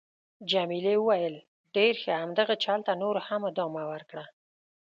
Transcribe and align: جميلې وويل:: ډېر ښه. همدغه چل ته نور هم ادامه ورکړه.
جميلې 0.51 0.95
وويل:: 0.99 1.35
ډېر 1.75 1.93
ښه. 2.01 2.13
همدغه 2.23 2.55
چل 2.63 2.79
ته 2.87 2.93
نور 3.01 3.15
هم 3.27 3.41
ادامه 3.51 3.83
ورکړه. 3.91 4.25